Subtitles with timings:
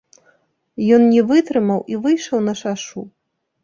[0.97, 3.09] Ён не вытрымаў і выйшаў на шашу.